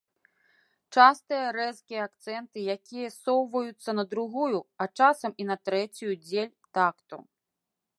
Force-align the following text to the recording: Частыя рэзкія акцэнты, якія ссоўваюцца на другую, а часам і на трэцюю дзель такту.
Частыя 0.95 1.51
рэзкія 1.57 1.99
акцэнты, 2.09 2.57
якія 2.75 3.09
ссоўваюцца 3.19 3.91
на 4.01 4.09
другую, 4.15 4.59
а 4.83 4.93
часам 5.01 5.31
і 5.45 5.51
на 5.55 5.63
трэцюю 5.71 6.13
дзель 6.27 6.55
такту. 6.81 7.17